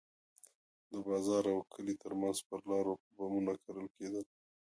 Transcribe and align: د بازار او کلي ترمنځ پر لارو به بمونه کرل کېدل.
د 0.91 0.93
بازار 1.07 1.43
او 1.53 1.57
کلي 1.73 1.95
ترمنځ 2.03 2.37
پر 2.47 2.59
لارو 2.69 2.93
به 3.01 3.07
بمونه 3.17 3.53
کرل 3.63 3.87
کېدل. 3.97 4.25